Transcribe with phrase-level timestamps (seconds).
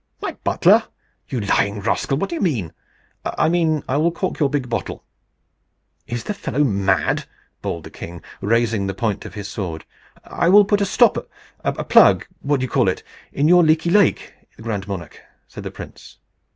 [0.19, 0.85] "My butler!
[1.29, 2.17] you lying rascal?
[2.17, 2.73] What do you mean?"
[3.23, 5.03] "I mean, I will cork your big bottle."
[6.07, 7.25] "Is the fellow mad?"
[7.61, 9.85] bawled the king, raising the point of his sword.
[10.25, 11.27] "I will put a stopper
[11.87, 16.17] plug what you call it, in your leaky lake, grand monarch," said the prince.